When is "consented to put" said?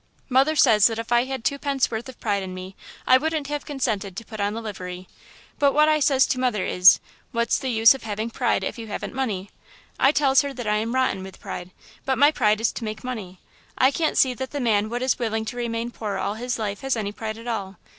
3.67-4.39